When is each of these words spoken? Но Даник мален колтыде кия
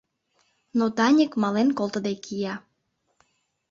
Но 0.77 0.85
Даник 0.97 1.31
мален 1.41 1.69
колтыде 1.77 2.13
кия 2.23 2.55